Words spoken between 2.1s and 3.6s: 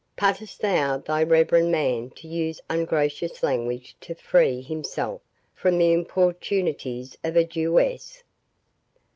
to use ungracious